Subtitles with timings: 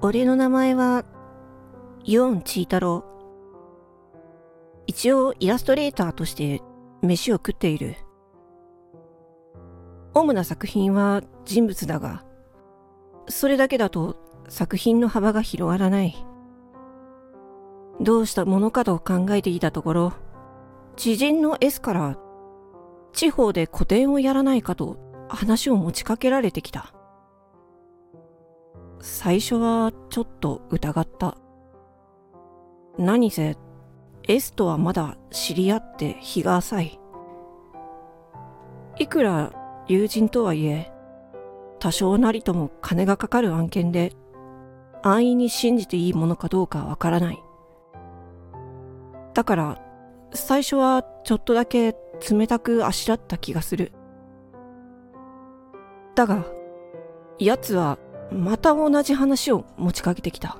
[0.00, 1.04] 俺の名前は、
[2.04, 3.04] ユオンチー太郎。
[4.86, 6.62] 一応イラストレーターとして
[7.02, 7.96] 飯を食っている。
[10.14, 12.24] 主な作品は人物だが、
[13.26, 14.16] それだけだと
[14.48, 16.14] 作品の幅が広がらない。
[18.00, 20.12] どうしたものかと考えていたところ、
[20.94, 22.16] 知人の S から
[23.12, 24.96] 地方で個展をやらないかと
[25.28, 26.94] 話を持ちかけられてきた。
[29.00, 31.36] 最初はちょっと疑った。
[32.98, 33.56] 何せ
[34.26, 37.00] S とはまだ知り合って日が浅い。
[38.98, 39.52] いくら
[39.86, 40.92] 友人とはいえ、
[41.78, 44.12] 多少なりとも金がかかる案件で、
[45.02, 47.42] 安易に信じていいものかどうかわからない。
[49.32, 49.80] だから、
[50.34, 51.94] 最初はちょっとだけ
[52.28, 53.92] 冷たくあしらった気がする。
[56.16, 56.44] だが、
[57.38, 57.98] 奴は
[58.30, 60.58] また同じ話を持ちかけてきた。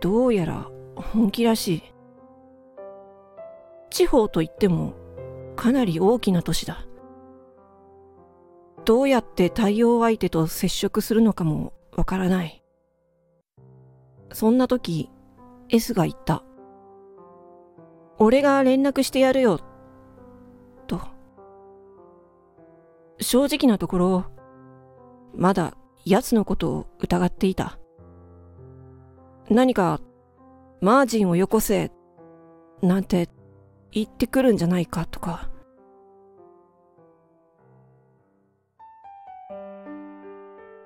[0.00, 1.82] どうやら本気らしい。
[3.90, 4.94] 地方といっても
[5.56, 6.86] かなり大きな都市だ。
[8.84, 12.62] どうやって対応相手と接触するのかもわからない。
[14.32, 15.10] そんな時、
[15.68, 16.42] S が言った。
[18.18, 19.60] 俺が連絡してやるよ。
[20.86, 21.00] と。
[23.20, 24.24] 正直なところ、
[25.34, 27.78] まだ奴のことを疑っていた。
[29.50, 30.00] 何か、
[30.80, 31.90] マージンをよこせ、
[32.80, 33.28] なんて
[33.92, 35.48] 言ってくるんじゃないかとか。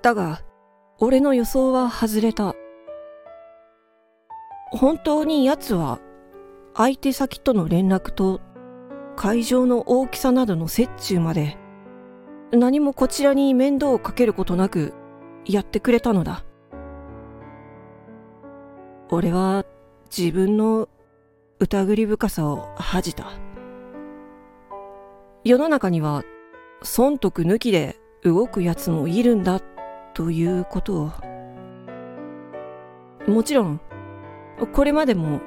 [0.02, 0.40] だが、
[0.98, 2.54] 俺の予想は外れた。
[4.70, 6.00] 本当に奴は、
[6.74, 8.40] 相手先との連絡と、
[9.16, 11.56] 会場の大きさなどの折衷まで、
[12.52, 14.94] 何もこちらに面倒をかけることなく
[15.44, 16.44] やってくれたのだ。
[19.10, 19.64] 俺は
[20.16, 20.88] 自分の
[21.58, 23.32] 疑り深さを恥じた。
[25.44, 26.24] 世の中には
[26.82, 29.60] 損得抜きで動く奴もいるんだ
[30.14, 31.12] ということを。
[33.26, 33.80] もちろん、
[34.72, 35.40] これまでも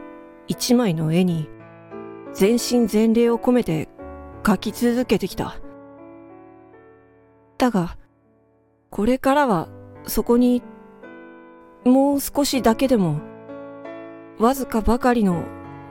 [0.48, 1.48] 一枚の絵に
[2.34, 3.88] 全身全霊を込めて
[4.44, 5.58] 描き続けてきた。
[7.60, 7.98] だが、
[8.90, 9.68] これからは
[10.08, 10.64] そこに、
[11.84, 13.20] もう少しだけでも、
[14.40, 15.44] わずかばかりの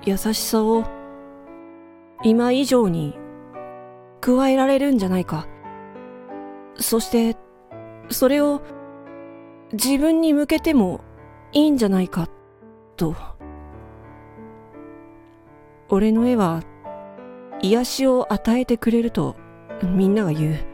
[0.03, 0.84] 優しさを、
[2.25, 3.19] 今以上に
[4.23, 5.47] 加えられるんじゃないか。
[6.77, 7.37] そして、
[8.09, 8.62] それを
[9.73, 11.03] 自分に向けても
[11.53, 12.29] いいんじゃないか、
[12.97, 13.15] と。
[15.91, 16.62] 俺の絵は
[17.61, 19.37] 癒しを与えてくれると
[19.83, 20.68] みんなが言う。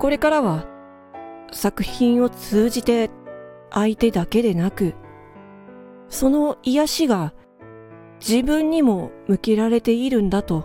[0.00, 0.64] これからは
[1.52, 3.10] 作品を通じて
[3.70, 4.94] 相手だけでなく、
[6.08, 7.34] その癒しが
[8.18, 10.64] 自分にも向けられているんだと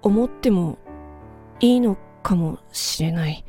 [0.00, 0.78] 思っても
[1.60, 3.44] いいのかもしれない。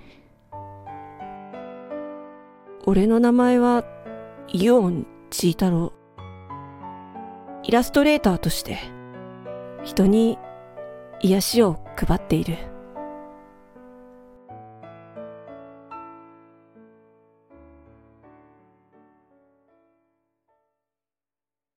[2.86, 3.86] 俺の名前は
[4.50, 5.94] イオンチー太郎。
[7.64, 8.80] イラストレーターとして
[9.86, 10.38] 人に
[11.22, 12.58] 癒しを配っている。